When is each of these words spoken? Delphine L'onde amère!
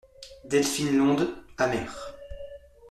Delphine 0.45 0.93
L'onde 0.97 1.29
amère! 1.59 2.15